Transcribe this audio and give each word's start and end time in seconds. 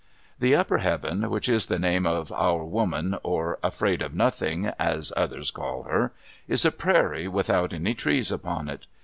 The 0.39 0.55
upper 0.55 0.79
heaven, 0.79 1.29
which 1.29 1.47
is 1.47 1.67
the 1.67 1.77
home 1.77 2.07
of 2.07 2.31
"Our 2.31 2.65
Woman," 2.65 3.19
or 3.21 3.59
Afraid 3.61 4.01
of 4.01 4.15
Nothing, 4.15 4.73
as 4.79 5.13
others 5.15 5.51
call 5.51 5.83
her, 5.83 6.11
is 6.47 6.65
a 6.65 6.71
prairie 6.71 7.27
without 7.27 7.71
any 7.71 7.93
trees 7.93 8.31
upon 8.31 8.67
it. 8.67 8.87